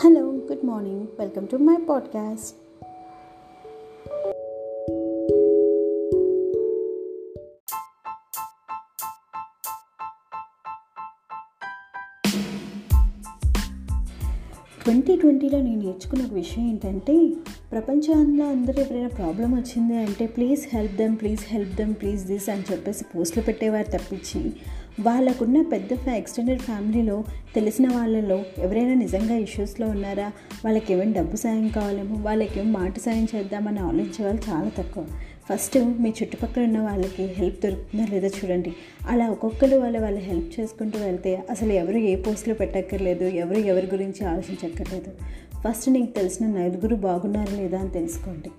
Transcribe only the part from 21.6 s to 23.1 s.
them please this అని చెప్పేసి